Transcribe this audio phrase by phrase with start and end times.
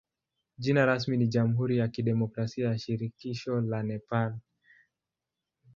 [0.57, 4.39] Jina rasmi ni jamhuri ya kidemokrasia ya shirikisho la Nepal.